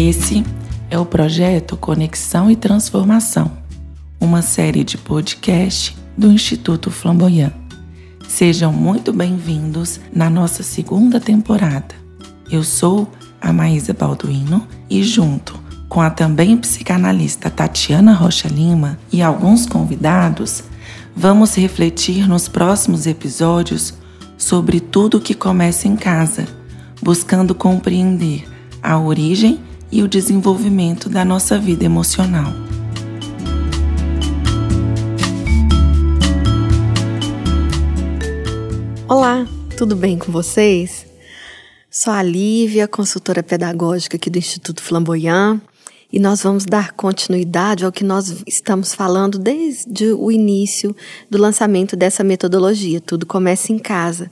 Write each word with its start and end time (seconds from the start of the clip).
Esse 0.00 0.44
é 0.88 0.96
o 0.96 1.04
projeto 1.04 1.76
Conexão 1.76 2.48
e 2.48 2.54
Transformação, 2.54 3.50
uma 4.20 4.42
série 4.42 4.84
de 4.84 4.96
podcast 4.96 5.98
do 6.16 6.30
Instituto 6.30 6.88
Flamboyant. 6.88 7.52
Sejam 8.28 8.72
muito 8.72 9.12
bem-vindos 9.12 9.98
na 10.14 10.30
nossa 10.30 10.62
segunda 10.62 11.18
temporada. 11.18 11.96
Eu 12.48 12.62
sou 12.62 13.10
a 13.40 13.52
Maísa 13.52 13.92
Balduino 13.92 14.68
e 14.88 15.02
junto 15.02 15.58
com 15.88 16.00
a 16.00 16.10
também 16.10 16.56
psicanalista 16.56 17.50
Tatiana 17.50 18.12
Rocha 18.12 18.46
Lima 18.46 18.96
e 19.12 19.20
alguns 19.20 19.66
convidados, 19.66 20.62
vamos 21.16 21.56
refletir 21.56 22.28
nos 22.28 22.46
próximos 22.46 23.04
episódios 23.04 23.94
sobre 24.36 24.78
tudo 24.78 25.18
que 25.20 25.34
começa 25.34 25.88
em 25.88 25.96
casa, 25.96 26.46
buscando 27.02 27.52
compreender 27.52 28.46
a 28.80 28.96
origem 28.96 29.66
e 29.90 30.02
o 30.02 30.08
desenvolvimento 30.08 31.08
da 31.08 31.24
nossa 31.24 31.58
vida 31.58 31.84
emocional. 31.84 32.52
Olá, 39.08 39.46
tudo 39.76 39.96
bem 39.96 40.18
com 40.18 40.30
vocês? 40.30 41.06
Sou 41.90 42.12
a 42.12 42.22
Lívia, 42.22 42.86
consultora 42.86 43.42
pedagógica 43.42 44.16
aqui 44.16 44.28
do 44.28 44.38
Instituto 44.38 44.82
Flamboyant, 44.82 45.60
e 46.12 46.18
nós 46.18 46.42
vamos 46.42 46.64
dar 46.64 46.92
continuidade 46.92 47.84
ao 47.84 47.92
que 47.92 48.04
nós 48.04 48.42
estamos 48.46 48.94
falando 48.94 49.38
desde 49.38 50.12
o 50.12 50.30
início 50.30 50.94
do 51.30 51.38
lançamento 51.38 51.96
dessa 51.96 52.24
metodologia. 52.24 53.00
Tudo 53.00 53.26
começa 53.26 53.72
em 53.72 53.78
casa. 53.78 54.30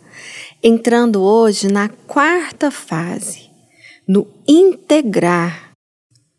Entrando 0.62 1.22
hoje 1.22 1.68
na 1.68 1.88
quarta 1.88 2.70
fase, 2.70 3.45
no 4.06 4.26
integrar. 4.46 5.72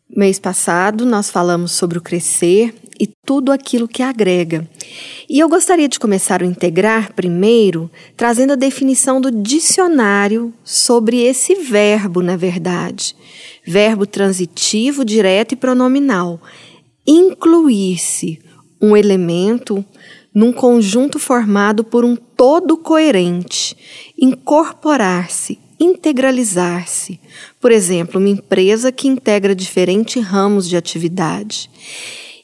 Mês 0.08 0.38
passado 0.38 1.04
nós 1.04 1.28
falamos 1.28 1.72
sobre 1.72 1.98
o 1.98 2.00
crescer 2.00 2.74
e 2.98 3.06
tudo 3.26 3.52
aquilo 3.52 3.86
que 3.86 4.02
agrega. 4.02 4.68
E 5.28 5.38
eu 5.38 5.48
gostaria 5.48 5.88
de 5.88 6.00
começar 6.00 6.40
o 6.40 6.46
integrar 6.46 7.12
primeiro, 7.12 7.90
trazendo 8.16 8.54
a 8.54 8.56
definição 8.56 9.20
do 9.20 9.30
dicionário 9.30 10.52
sobre 10.64 11.20
esse 11.22 11.54
verbo, 11.56 12.22
na 12.22 12.36
verdade. 12.36 13.14
Verbo 13.64 14.06
transitivo, 14.06 15.04
direto 15.04 15.52
e 15.52 15.56
pronominal. 15.56 16.40
Incluir-se 17.06 18.40
um 18.80 18.96
elemento 18.96 19.84
num 20.34 20.52
conjunto 20.52 21.18
formado 21.18 21.84
por 21.84 22.04
um 22.04 22.16
todo 22.16 22.76
coerente, 22.76 23.76
incorporar-se, 24.16 25.58
integralizar-se. 25.78 27.20
Por 27.60 27.72
exemplo, 27.72 28.18
uma 28.18 28.28
empresa 28.28 28.90
que 28.90 29.08
integra 29.08 29.54
diferentes 29.54 30.22
ramos 30.22 30.68
de 30.68 30.76
atividade. 30.76 31.70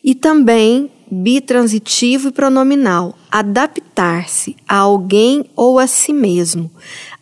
E 0.03 0.15
também 0.15 0.91
bitransitivo 1.11 2.29
e 2.29 2.33
pronominal, 2.33 3.17
adaptar-se 3.31 4.57
a 4.69 4.79
alguém 4.79 5.45
ou 5.55 5.79
a 5.79 5.87
si 5.87 6.13
mesmo, 6.13 6.71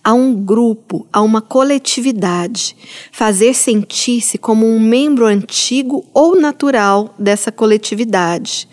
a 0.02 0.12
um 0.12 0.34
grupo, 0.34 1.06
a 1.12 1.20
uma 1.20 1.40
coletividade, 1.40 2.76
fazer 3.10 3.54
sentir-se 3.54 4.38
como 4.38 4.66
um 4.66 4.80
membro 4.80 5.26
antigo 5.26 6.04
ou 6.14 6.40
natural 6.40 7.14
dessa 7.18 7.52
coletividade. 7.52 8.68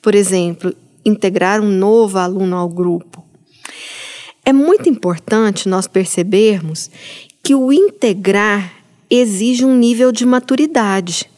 Por 0.00 0.14
exemplo, 0.14 0.74
integrar 1.04 1.60
um 1.60 1.68
novo 1.68 2.18
aluno 2.18 2.56
ao 2.56 2.68
grupo. 2.68 3.22
É 4.44 4.52
muito 4.52 4.88
importante 4.88 5.68
nós 5.68 5.86
percebermos 5.86 6.90
que 7.42 7.54
o 7.54 7.72
integrar 7.72 8.72
exige 9.08 9.64
um 9.64 9.76
nível 9.76 10.10
de 10.10 10.26
maturidade. 10.26 11.30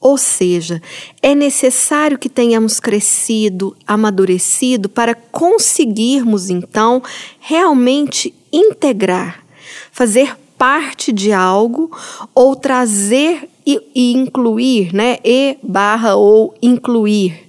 Ou 0.00 0.16
seja, 0.16 0.80
é 1.22 1.34
necessário 1.34 2.18
que 2.18 2.28
tenhamos 2.28 2.78
crescido, 2.78 3.76
amadurecido 3.86 4.88
para 4.88 5.14
conseguirmos 5.14 6.50
então 6.50 7.02
realmente 7.40 8.32
integrar, 8.52 9.44
fazer 9.90 10.36
parte 10.56 11.12
de 11.12 11.32
algo 11.32 11.90
ou 12.34 12.56
trazer 12.56 13.48
e, 13.66 13.80
e 13.94 14.12
incluir, 14.12 14.92
né? 14.94 15.18
E 15.24 15.58
barra 15.62 16.14
ou 16.14 16.54
incluir 16.62 17.48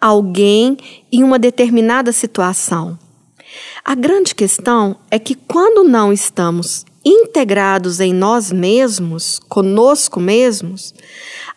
alguém 0.00 0.78
em 1.12 1.22
uma 1.22 1.38
determinada 1.38 2.12
situação. 2.12 2.98
A 3.84 3.94
grande 3.94 4.34
questão 4.34 4.96
é 5.10 5.18
que 5.18 5.34
quando 5.34 5.84
não 5.84 6.12
estamos 6.12 6.84
integrados 7.04 8.00
em 8.00 8.12
nós 8.12 8.52
mesmos, 8.52 9.40
conosco 9.48 10.20
mesmos, 10.20 10.94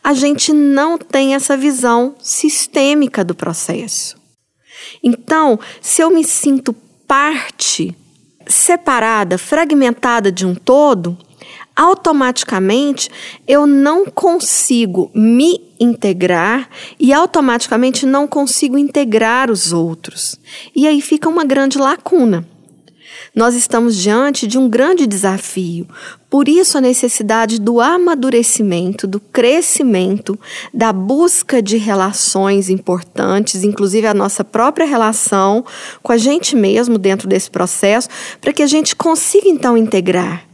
a 0.03 0.13
gente 0.13 0.53
não 0.53 0.97
tem 0.97 1.35
essa 1.35 1.57
visão 1.57 2.15
sistêmica 2.19 3.23
do 3.23 3.35
processo. 3.35 4.15
Então, 5.03 5.59
se 5.81 6.01
eu 6.01 6.09
me 6.09 6.23
sinto 6.23 6.73
parte, 7.07 7.95
separada, 8.47 9.37
fragmentada 9.37 10.31
de 10.31 10.45
um 10.45 10.55
todo, 10.55 11.17
automaticamente 11.75 13.09
eu 13.47 13.65
não 13.65 14.05
consigo 14.05 15.09
me 15.13 15.61
integrar 15.79 16.69
e 16.99 17.11
automaticamente 17.11 18.05
não 18.05 18.27
consigo 18.27 18.77
integrar 18.77 19.51
os 19.51 19.73
outros. 19.73 20.39
E 20.75 20.87
aí 20.87 21.01
fica 21.01 21.27
uma 21.27 21.43
grande 21.43 21.77
lacuna. 21.77 22.47
Nós 23.35 23.55
estamos 23.55 23.97
diante 23.97 24.45
de 24.45 24.59
um 24.59 24.69
grande 24.69 25.07
desafio. 25.07 25.87
Por 26.29 26.47
isso, 26.47 26.77
a 26.77 26.81
necessidade 26.81 27.59
do 27.59 27.81
amadurecimento, 27.81 29.07
do 29.07 29.19
crescimento, 29.19 30.39
da 30.71 30.93
busca 30.93 31.61
de 31.61 31.77
relações 31.77 32.69
importantes, 32.69 33.63
inclusive 33.63 34.05
a 34.05 34.13
nossa 34.13 34.43
própria 34.43 34.85
relação 34.85 35.65
com 36.01 36.11
a 36.11 36.17
gente 36.17 36.55
mesmo 36.55 36.97
dentro 36.97 37.27
desse 37.27 37.49
processo, 37.49 38.07
para 38.39 38.53
que 38.53 38.61
a 38.61 38.67
gente 38.67 38.95
consiga 38.95 39.47
então 39.47 39.75
integrar. 39.75 40.52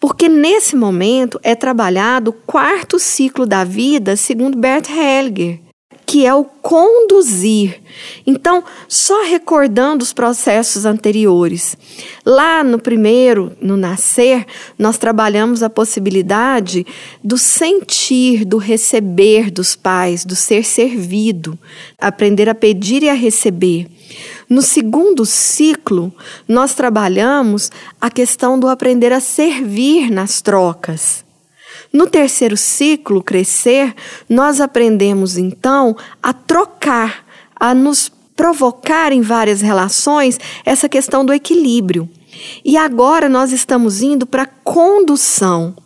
Porque 0.00 0.28
nesse 0.28 0.76
momento 0.76 1.40
é 1.42 1.54
trabalhado 1.54 2.30
o 2.30 2.32
quarto 2.32 2.98
ciclo 2.98 3.46
da 3.46 3.64
vida, 3.64 4.16
segundo 4.16 4.56
Bert 4.56 4.88
Hellinger 4.90 5.60
que 6.08 6.24
é 6.24 6.34
o 6.34 6.42
conduzir. 6.42 7.82
Então, 8.26 8.64
só 8.88 9.24
recordando 9.26 10.02
os 10.02 10.10
processos 10.10 10.86
anteriores. 10.86 11.76
Lá 12.24 12.64
no 12.64 12.78
primeiro, 12.78 13.54
no 13.60 13.76
nascer, 13.76 14.46
nós 14.78 14.96
trabalhamos 14.96 15.62
a 15.62 15.68
possibilidade 15.68 16.86
do 17.22 17.36
sentir, 17.36 18.46
do 18.46 18.56
receber 18.56 19.50
dos 19.50 19.76
pais, 19.76 20.24
do 20.24 20.34
ser 20.34 20.64
servido, 20.64 21.58
aprender 22.00 22.48
a 22.48 22.54
pedir 22.54 23.02
e 23.02 23.10
a 23.10 23.14
receber. 23.14 23.86
No 24.48 24.62
segundo 24.62 25.26
ciclo, 25.26 26.12
nós 26.46 26.74
trabalhamos 26.74 27.70
a 28.00 28.10
questão 28.10 28.58
do 28.58 28.66
aprender 28.66 29.12
a 29.12 29.20
servir 29.20 30.10
nas 30.10 30.40
trocas. 30.40 31.24
No 31.92 32.06
terceiro 32.06 32.56
ciclo, 32.56 33.22
crescer, 33.22 33.94
nós 34.28 34.60
aprendemos 34.60 35.36
então 35.36 35.96
a 36.22 36.32
trocar, 36.32 37.24
a 37.54 37.74
nos 37.74 38.10
provocar 38.34 39.12
em 39.12 39.20
várias 39.20 39.60
relações 39.60 40.38
essa 40.64 40.88
questão 40.88 41.26
do 41.26 41.32
equilíbrio. 41.32 42.08
E 42.64 42.76
agora 42.76 43.28
nós 43.28 43.52
estamos 43.52 44.00
indo 44.00 44.26
para 44.26 44.46
condução. 44.46 45.76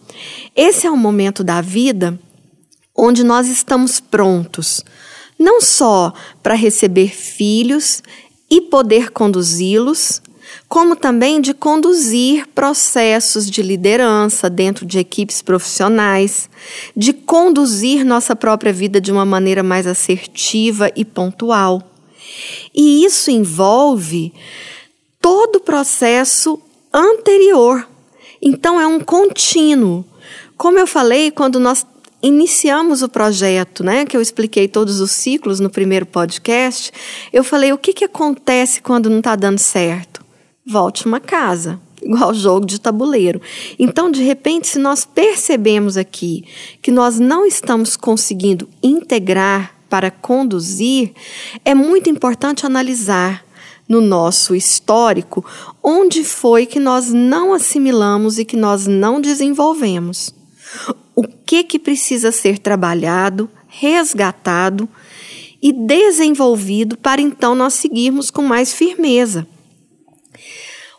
Esse 0.55 0.87
é 0.87 0.91
um 0.91 0.97
momento 0.97 1.43
da 1.43 1.61
vida 1.61 2.19
onde 2.95 3.25
nós 3.25 3.49
estamos 3.49 3.99
prontos, 3.99 4.85
não 5.39 5.61
só 5.61 6.13
para 6.43 6.55
receber 6.55 7.09
filhos 7.09 8.03
e 8.53 8.61
poder 8.61 9.11
conduzi-los, 9.11 10.21
como 10.69 10.95
também 10.95 11.41
de 11.41 11.55
conduzir 11.55 12.47
processos 12.49 13.51
de 13.51 13.63
liderança 13.63 14.51
dentro 14.51 14.85
de 14.85 14.99
equipes 14.99 15.41
profissionais, 15.41 16.51
de 16.95 17.15
conduzir 17.15 18.05
nossa 18.05 18.37
própria 18.37 18.71
vida 18.71 19.01
de 19.01 19.11
uma 19.11 19.25
maneira 19.25 19.63
mais 19.63 19.87
assertiva 19.87 20.93
e 20.95 21.03
pontual. 21.03 21.83
E 22.75 23.07
isso 23.07 23.31
envolve 23.31 24.35
todo 25.19 25.57
o 25.57 25.61
processo 25.61 26.61
anterior. 26.93 27.89
Então 28.43 28.79
é 28.79 28.87
um 28.87 29.01
contínuo. 29.01 30.05
Como 30.59 30.79
eu 30.79 30.87
falei, 30.87 31.31
quando 31.31 31.59
nós 31.59 31.87
iniciamos 32.23 33.03
o 33.03 33.09
projeto, 33.09 33.83
né, 33.83 34.05
que 34.05 34.17
eu 34.17 34.23
expliquei 34.23 34.69
todos 34.69 35.01
os 35.01 35.11
ciclos 35.11 35.61
no 35.61 35.69
primeiro 35.69 36.07
podcast, 36.07 36.93
eu 37.33 37.43
falei 37.43 37.73
o 37.73 37.79
que, 37.79 37.93
que 37.93 38.05
acontece 38.05 38.81
quando 38.81 39.11
não 39.11 39.19
está 39.19 39.35
dando 39.35 39.59
certo 39.59 40.23
volte 40.65 41.07
uma 41.07 41.21
casa, 41.21 41.81
igual 42.01 42.33
jogo 42.33 42.67
de 42.67 42.81
tabuleiro. 42.81 43.41
Então, 43.79 44.11
de 44.11 44.23
repente, 44.23 44.69
se 44.69 44.79
nós 44.79 45.05
percebemos 45.05 45.97
aqui 45.97 46.45
que 46.81 46.91
nós 46.91 47.19
não 47.19 47.45
estamos 47.45 47.97
conseguindo 47.97 48.69
integrar 48.83 49.75
para 49.89 50.11
conduzir, 50.11 51.13
é 51.65 51.75
muito 51.75 52.09
importante 52.09 52.65
analisar 52.65 53.45
no 53.89 54.01
nosso 54.01 54.55
histórico 54.55 55.45
onde 55.83 56.25
foi 56.25 56.65
que 56.65 56.81
nós 56.81 57.13
não 57.13 57.53
assimilamos 57.53 58.39
e 58.39 58.45
que 58.45 58.57
nós 58.57 58.87
não 58.87 59.21
desenvolvemos. 59.21 60.33
O 61.15 61.25
que 61.27 61.65
que 61.65 61.79
precisa 61.79 62.33
ser 62.33 62.59
trabalhado, 62.59 63.51
resgatado 63.69 64.89
e 65.63 65.73
desenvolvido 65.73 66.97
para 66.97 67.23
então 67.23 67.55
nós 67.55 67.75
seguirmos 67.75 68.31
com 68.31 68.43
mais 68.43 68.73
firmeza. 68.73 69.47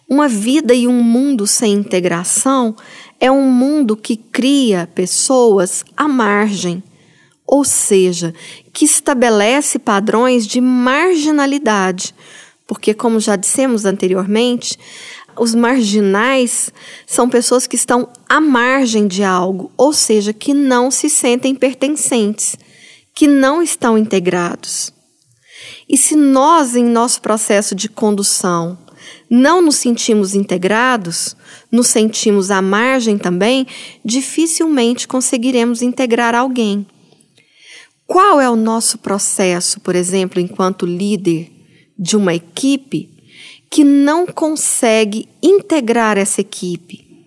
Uma 0.08 0.28
vida 0.28 0.74
e 0.74 0.88
um 0.88 1.04
mundo 1.04 1.46
sem 1.46 1.74
integração 1.74 2.76
é 3.20 3.32
um 3.32 3.50
mundo 3.50 3.96
que 3.96 4.16
cria 4.16 4.90
pessoas 4.94 5.84
à 5.98 6.08
margem, 6.08 6.84
ou 7.46 7.64
seja, 7.64 8.34
que 8.72 8.86
estabelece 8.86 9.80
padrões 9.80 10.46
de 10.46 10.62
marginalidade, 10.62 12.14
porque, 12.68 12.94
como 12.94 13.20
já 13.20 13.36
dissemos 13.36 13.86
anteriormente, 13.86 14.78
os 15.38 15.56
marginais 15.56 16.72
são 17.06 17.30
pessoas 17.30 17.68
que 17.68 17.76
estão 17.76 18.10
à 18.28 18.40
margem 18.40 19.08
de 19.08 19.24
algo, 19.24 19.72
ou 19.78 19.94
seja, 19.94 20.34
que 20.34 20.54
não 20.54 20.92
se 20.92 21.10
sentem 21.10 21.56
pertencentes, 21.56 22.56
que 23.14 23.28
não 23.28 23.62
estão 23.62 23.98
integrados. 23.98 24.92
E 25.88 25.98
se 25.98 26.16
nós, 26.16 26.76
em 26.76 26.84
nosso 26.84 27.22
processo 27.22 27.76
de 27.76 27.88
condução, 27.88 28.78
não 29.30 29.62
nos 29.62 29.76
sentimos 29.78 30.34
integrados, 30.34 31.36
nos 31.72 31.88
sentimos 31.88 32.52
à 32.52 32.62
margem 32.62 33.18
também, 33.18 33.68
dificilmente 34.04 35.08
conseguiremos 35.08 35.82
integrar 35.82 36.36
alguém. 36.36 36.86
Qual 38.06 38.40
é 38.40 38.50
o 38.50 38.56
nosso 38.56 38.98
processo, 38.98 39.80
por 39.80 39.96
exemplo, 39.96 40.40
enquanto 40.40 40.86
líder 40.86 41.52
de 41.98 42.18
uma 42.18 42.34
equipe 42.34 43.13
que 43.74 43.84
não 43.84 44.28
consegue 44.28 45.28
integrar 45.42 46.16
essa 46.16 46.42
equipe, 46.42 47.26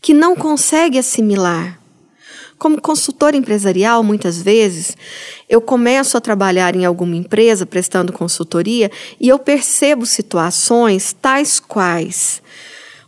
que 0.00 0.14
não 0.14 0.34
consegue 0.34 0.98
assimilar? 0.98 1.78
Como 2.56 2.80
consultor 2.80 3.34
empresarial, 3.34 4.02
muitas 4.02 4.40
vezes, 4.40 4.96
eu 5.46 5.60
começo 5.60 6.16
a 6.16 6.22
trabalhar 6.22 6.74
em 6.74 6.86
alguma 6.86 7.14
empresa 7.14 7.66
prestando 7.66 8.14
consultoria 8.14 8.90
e 9.20 9.28
eu 9.28 9.38
percebo 9.38 10.06
situações 10.06 11.12
tais 11.12 11.60
quais 11.60 12.40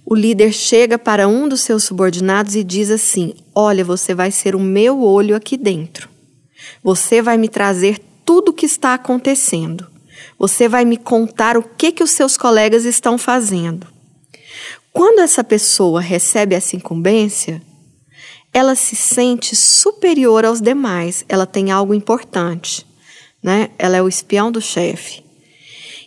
o 0.05 0.15
líder 0.15 0.53
chega 0.53 0.99
para 0.99 1.27
um 1.27 1.49
dos 1.49 1.63
seus 1.63 1.83
subordinados 1.83 2.55
e 2.55 2.63
diz 2.63 2.91
assim: 2.91 3.33
Olha, 3.55 3.83
você 3.87 4.15
vai 4.15 4.31
ser 4.31 4.55
o 4.55 4.61
meu 4.61 5.03
olho 5.03 5.35
aqui 5.35 5.57
dentro. 5.57 6.11
Você 6.85 7.23
vai 7.23 7.39
me 7.39 7.49
trazer 7.49 7.99
tudo 8.23 8.51
o 8.51 8.53
que 8.55 8.67
está 8.67 8.93
acontecendo. 8.93 9.96
Você 10.39 10.69
vai 10.69 10.85
me 10.85 10.97
contar 10.97 11.57
o 11.57 11.63
que, 11.63 11.93
que 11.93 12.03
os 12.03 12.11
seus 12.11 12.37
colegas 12.37 12.85
estão 12.85 13.17
fazendo. 13.17 13.87
Quando 14.93 15.21
essa 15.21 15.45
pessoa 15.45 16.01
recebe 16.01 16.55
essa 16.55 16.77
incumbência, 16.77 17.63
ela 18.53 18.75
se 18.75 18.97
sente 18.97 19.55
superior 19.55 20.45
aos 20.45 20.61
demais, 20.61 21.25
ela 21.29 21.45
tem 21.45 21.71
algo 21.71 21.93
importante, 21.93 22.87
né? 23.43 23.71
Ela 23.79 23.99
é 23.99 24.03
o 24.03 24.09
espião 24.09 24.51
do 24.51 24.61
chefe. 24.61 25.23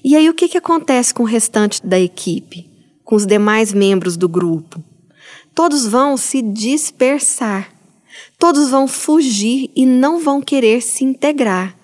E 0.04 0.16
aí 0.16 0.30
o 0.30 0.34
que, 0.34 0.48
que 0.48 0.58
acontece 0.58 1.14
com 1.14 1.24
o 1.24 1.28
restante 1.28 1.86
da 1.86 2.00
equipe, 2.00 2.68
com 3.04 3.16
os 3.16 3.26
demais 3.26 3.74
membros 3.74 4.18
do 4.18 4.28
grupo? 4.28 4.84
Todos 5.54 5.86
vão 5.86 6.16
se 6.18 6.42
dispersar, 6.42 7.72
todos 8.40 8.70
vão 8.70 8.88
fugir 8.88 9.70
e 9.76 9.86
não 9.86 10.20
vão 10.20 10.42
querer 10.42 10.82
se 10.82 11.04
integrar. 11.04 11.78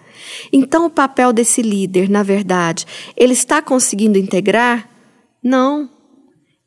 Então, 0.52 0.86
o 0.86 0.90
papel 0.90 1.32
desse 1.34 1.62
líder, 1.62 2.10
na 2.10 2.24
verdade, 2.24 2.86
ele 3.16 3.34
está 3.34 3.62
conseguindo 3.62 4.18
integrar? 4.18 4.90
Não. 5.44 5.90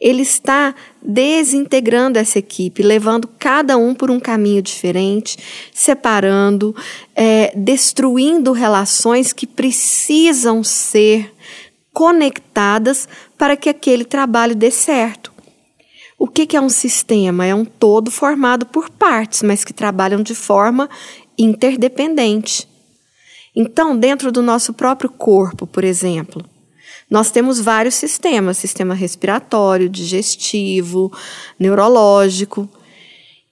Ele 0.00 0.22
está 0.22 0.74
desintegrando 1.02 2.18
essa 2.18 2.38
equipe, 2.38 2.82
levando 2.82 3.28
cada 3.38 3.76
um 3.76 3.94
por 3.94 4.10
um 4.10 4.20
caminho 4.20 4.62
diferente, 4.62 5.36
separando, 5.74 6.74
é, 7.16 7.52
destruindo 7.56 8.52
relações 8.52 9.32
que 9.32 9.46
precisam 9.46 10.62
ser 10.62 11.34
conectadas 11.92 13.08
para 13.36 13.56
que 13.56 13.68
aquele 13.68 14.04
trabalho 14.04 14.54
dê 14.54 14.70
certo. 14.70 15.32
O 16.16 16.28
que, 16.28 16.46
que 16.46 16.56
é 16.56 16.60
um 16.60 16.68
sistema? 16.68 17.46
É 17.46 17.54
um 17.54 17.64
todo 17.64 18.10
formado 18.10 18.66
por 18.66 18.90
partes, 18.90 19.42
mas 19.42 19.64
que 19.64 19.72
trabalham 19.72 20.22
de 20.22 20.34
forma 20.34 20.88
interdependente. 21.36 22.68
Então, 23.60 23.98
dentro 23.98 24.30
do 24.30 24.40
nosso 24.40 24.72
próprio 24.72 25.10
corpo, 25.10 25.66
por 25.66 25.82
exemplo, 25.82 26.44
nós 27.10 27.32
temos 27.32 27.58
vários 27.58 27.96
sistemas: 27.96 28.56
sistema 28.56 28.94
respiratório, 28.94 29.88
digestivo, 29.88 31.12
neurológico, 31.58 32.68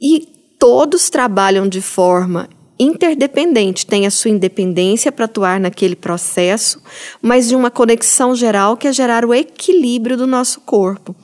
e 0.00 0.28
todos 0.60 1.10
trabalham 1.10 1.68
de 1.68 1.80
forma 1.80 2.48
interdependente, 2.78 3.84
tem 3.84 4.06
a 4.06 4.10
sua 4.10 4.30
independência 4.30 5.10
para 5.10 5.24
atuar 5.24 5.58
naquele 5.58 5.96
processo, 5.96 6.80
mas 7.20 7.48
de 7.48 7.56
uma 7.56 7.70
conexão 7.70 8.36
geral 8.36 8.76
que 8.76 8.86
é 8.86 8.92
gerar 8.92 9.24
o 9.24 9.34
equilíbrio 9.34 10.16
do 10.16 10.26
nosso 10.26 10.60
corpo. 10.60 11.16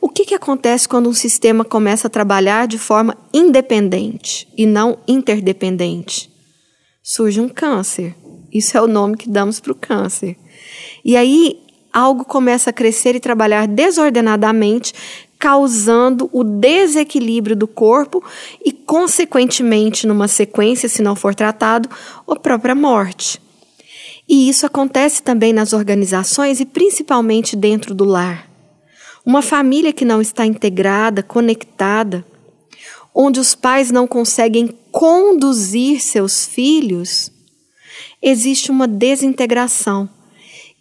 O 0.00 0.08
que, 0.08 0.24
que 0.24 0.34
acontece 0.34 0.88
quando 0.88 1.10
um 1.10 1.12
sistema 1.12 1.62
começa 1.62 2.06
a 2.06 2.10
trabalhar 2.10 2.66
de 2.66 2.78
forma 2.78 3.18
independente 3.34 4.48
e 4.56 4.64
não 4.64 4.96
interdependente? 5.06 6.33
Surge 7.06 7.38
um 7.38 7.50
câncer. 7.50 8.14
Isso 8.50 8.78
é 8.78 8.80
o 8.80 8.86
nome 8.86 9.18
que 9.18 9.28
damos 9.28 9.60
para 9.60 9.72
o 9.72 9.74
câncer. 9.74 10.38
E 11.04 11.18
aí 11.18 11.60
algo 11.92 12.24
começa 12.24 12.70
a 12.70 12.72
crescer 12.72 13.14
e 13.14 13.20
trabalhar 13.20 13.68
desordenadamente, 13.68 14.94
causando 15.38 16.30
o 16.32 16.42
desequilíbrio 16.42 17.54
do 17.54 17.68
corpo 17.68 18.24
e, 18.64 18.72
consequentemente, 18.72 20.06
numa 20.06 20.26
sequência, 20.26 20.88
se 20.88 21.02
não 21.02 21.14
for 21.14 21.34
tratado, 21.34 21.90
a 22.26 22.36
própria 22.36 22.74
morte. 22.74 23.38
E 24.26 24.48
isso 24.48 24.64
acontece 24.64 25.22
também 25.22 25.52
nas 25.52 25.74
organizações 25.74 26.58
e 26.58 26.64
principalmente 26.64 27.54
dentro 27.54 27.94
do 27.94 28.06
lar. 28.06 28.48
Uma 29.26 29.42
família 29.42 29.92
que 29.92 30.06
não 30.06 30.22
está 30.22 30.46
integrada, 30.46 31.22
conectada, 31.22 32.24
onde 33.14 33.38
os 33.38 33.54
pais 33.54 33.90
não 33.90 34.06
conseguem 34.06 34.74
conduzir 34.94 36.00
seus 36.00 36.46
filhos, 36.46 37.28
existe 38.22 38.70
uma 38.70 38.86
desintegração 38.86 40.08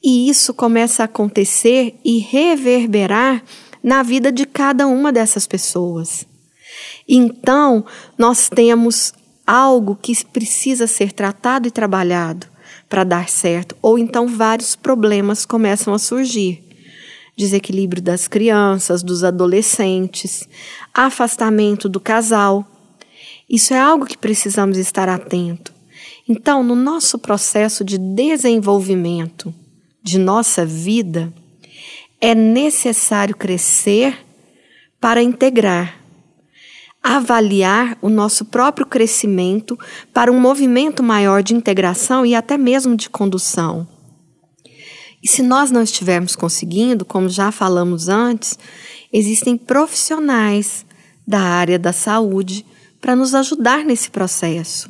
e 0.04 0.30
isso 0.30 0.54
começa 0.54 1.02
a 1.02 1.06
acontecer 1.06 1.96
e 2.06 2.20
reverberar 2.20 3.44
na 3.84 4.04
vida 4.04 4.32
de 4.32 4.46
cada 4.46 4.86
uma 4.86 5.12
dessas 5.12 5.48
pessoas. 5.48 6.28
Então, 7.10 7.84
nós 8.16 8.50
temos 8.50 9.16
algo 9.48 9.98
que 10.00 10.24
precisa 10.26 10.86
ser 10.86 11.12
tratado 11.12 11.68
e 11.68 11.72
trabalhado 11.72 12.46
para 12.88 13.04
dar 13.04 13.28
certo, 13.28 13.76
ou 13.82 13.98
então 13.98 14.28
vários 14.28 14.76
problemas 14.76 15.44
começam 15.44 15.92
a 15.92 15.98
surgir. 15.98 16.64
Desequilíbrio 17.36 18.02
das 18.02 18.28
crianças, 18.28 19.02
dos 19.02 19.24
adolescentes, 19.24 20.48
afastamento 20.94 21.90
do 21.90 22.00
casal. 22.00 22.68
Isso 23.50 23.74
é 23.74 23.80
algo 23.80 24.06
que 24.06 24.18
precisamos 24.18 24.78
estar 24.78 25.10
atento. 25.10 25.74
Então, 26.28 26.64
no 26.64 26.76
nosso 26.76 27.20
processo 27.20 27.84
de 27.84 27.98
desenvolvimento, 27.98 29.54
de 30.02 30.18
nossa 30.18 30.66
vida, 30.66 31.34
é 32.20 32.34
necessário 32.34 33.36
crescer 33.36 34.26
para 35.00 35.22
integrar, 35.22 36.00
avaliar 37.02 37.98
o 38.02 38.08
nosso 38.08 38.46
próprio 38.46 38.86
crescimento 38.86 39.78
para 40.14 40.32
um 40.32 40.40
movimento 40.40 41.04
maior 41.04 41.44
de 41.44 41.54
integração 41.54 42.26
e 42.26 42.34
até 42.34 42.58
mesmo 42.58 42.96
de 42.96 43.10
condução. 43.10 43.86
E 45.22 45.28
se 45.28 45.42
nós 45.42 45.72
não 45.72 45.84
estivermos 45.84 46.36
conseguindo, 46.36 47.04
como 47.04 47.28
já 47.28 47.52
falamos 47.52 48.08
antes, 48.08 48.58
existem 49.12 49.58
profissionais 49.58 50.86
da 51.28 51.40
área 51.40 51.78
da 51.78 51.92
saúde 51.92 52.66
para 53.04 53.18
nos 53.18 53.36
ajudar 53.36 53.84
nesse 53.84 54.10
processo. 54.10 54.90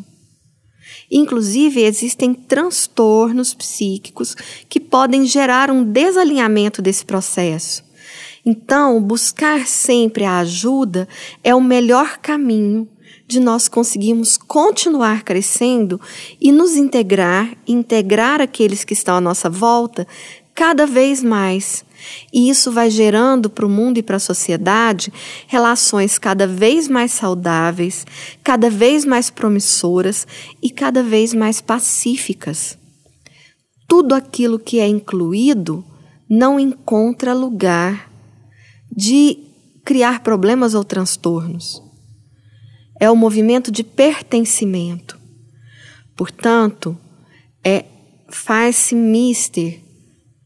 Inclusive, 1.09 1.81
existem 1.81 2.31
transtornos 2.31 3.55
psíquicos 3.55 4.35
que 4.69 4.79
podem 4.79 5.25
gerar 5.25 5.71
um 5.71 5.83
desalinhamento 5.83 6.79
desse 6.79 7.03
processo. 7.03 7.83
Então, 8.45 9.01
buscar 9.01 9.65
sempre 9.65 10.25
a 10.25 10.37
ajuda 10.37 11.07
é 11.43 11.55
o 11.55 11.61
melhor 11.61 12.19
caminho 12.19 12.87
de 13.27 13.39
nós 13.39 13.67
conseguirmos 13.67 14.37
continuar 14.37 15.23
crescendo 15.23 15.99
e 16.39 16.51
nos 16.51 16.75
integrar, 16.75 17.57
integrar 17.67 18.39
aqueles 18.41 18.83
que 18.83 18.93
estão 18.93 19.15
à 19.15 19.21
nossa 19.21 19.49
volta 19.49 20.05
cada 20.53 20.85
vez 20.85 21.23
mais 21.23 21.83
e 22.31 22.49
isso 22.49 22.71
vai 22.71 22.89
gerando 22.89 23.49
para 23.49 23.65
o 23.65 23.69
mundo 23.69 23.97
e 23.97 24.03
para 24.03 24.17
a 24.17 24.19
sociedade 24.19 25.11
relações 25.47 26.17
cada 26.17 26.47
vez 26.47 26.87
mais 26.87 27.11
saudáveis, 27.11 28.05
cada 28.43 28.69
vez 28.69 29.05
mais 29.05 29.29
promissoras 29.29 30.27
e 30.61 30.69
cada 30.69 31.03
vez 31.03 31.33
mais 31.33 31.61
pacíficas. 31.61 32.77
Tudo 33.87 34.15
aquilo 34.15 34.57
que 34.57 34.79
é 34.79 34.87
incluído 34.87 35.85
não 36.29 36.59
encontra 36.59 37.33
lugar 37.33 38.11
de 38.91 39.37
criar 39.83 40.21
problemas 40.21 40.73
ou 40.73 40.83
transtornos. 40.83 41.81
é 42.99 43.11
o 43.11 43.15
movimento 43.15 43.69
de 43.69 43.83
pertencimento. 43.83 45.19
Portanto, 46.15 46.97
é 47.63 47.85
faz-se 48.29 48.95
mister 48.95 49.81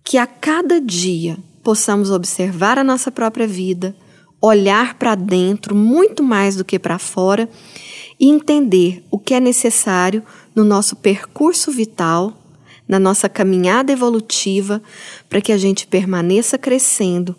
que 0.08 0.18
a 0.18 0.26
cada 0.26 0.80
dia 0.80 1.38
possamos 1.62 2.12
observar 2.12 2.80
a 2.80 2.84
nossa 2.84 3.12
própria 3.12 3.46
vida, 3.46 3.94
olhar 4.42 4.94
para 4.94 5.16
dentro 5.16 5.76
muito 5.76 6.24
mais 6.24 6.56
do 6.56 6.64
que 6.64 6.80
para 6.80 6.98
fora 6.98 7.50
e 8.18 8.30
entender 8.30 9.04
o 9.12 9.20
que 9.20 9.34
é 9.34 9.40
necessário 9.42 10.24
no 10.56 10.64
nosso 10.64 10.96
percurso 10.96 11.74
vital, 11.74 12.42
na 12.88 12.98
nossa 12.98 13.28
caminhada 13.28 13.92
evolutiva, 13.92 14.82
para 15.28 15.42
que 15.42 15.52
a 15.52 15.58
gente 15.58 15.86
permaneça 15.86 16.58
crescendo 16.58 17.36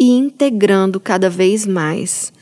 e 0.00 0.08
integrando 0.10 0.98
cada 0.98 1.28
vez 1.28 1.66
mais 1.66 2.32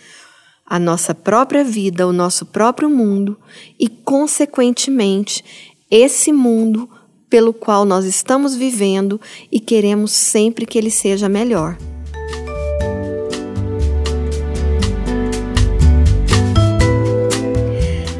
a 0.64 0.78
nossa 0.78 1.12
própria 1.16 1.64
vida, 1.64 2.06
o 2.06 2.12
nosso 2.12 2.46
próprio 2.46 2.88
mundo 2.88 3.36
e, 3.76 3.88
consequentemente, 3.88 5.44
esse 5.90 6.32
mundo 6.32 6.88
pelo 7.28 7.52
qual 7.52 7.84
nós 7.84 8.04
estamos 8.04 8.54
vivendo 8.54 9.20
e 9.50 9.58
queremos 9.58 10.12
sempre 10.12 10.66
que 10.66 10.78
ele 10.78 10.90
seja 10.90 11.28
melhor. 11.28 11.76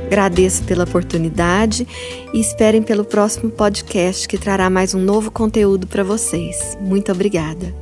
Agradeço 0.07 0.63
pela 0.63 0.85
oportunidade 0.85 1.89
e 2.33 2.41
esperem 2.41 2.81
pelo 2.83 3.05
próximo 3.05 3.51
podcast 3.51 4.29
que 4.29 4.39
trará 4.39 4.71
mais 4.71 4.95
um 4.95 5.01
novo 5.01 5.29
conteúdo 5.29 5.89
para 5.89 6.05
vocês. 6.05 6.79
Muito 6.81 7.11
obrigada. 7.11 7.75